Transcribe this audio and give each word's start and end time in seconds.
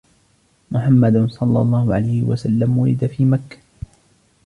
محمد 0.71 1.29
صلى 1.29 1.59
الله 1.61 1.93
عليه 1.95 2.21
وسلم 2.21 2.77
ولد 2.77 3.05
في 3.07 3.25
مكة 3.25 3.57